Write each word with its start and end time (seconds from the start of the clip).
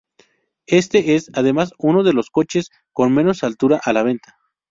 Este 0.65 1.13
es, 1.13 1.29
además, 1.35 1.73
uno 1.77 2.01
de 2.01 2.11
los 2.13 2.31
coches 2.31 2.71
con 2.91 3.13
menos 3.13 3.43
altura 3.43 3.79
a 3.85 3.93
la 3.93 4.01
venta. 4.01 4.35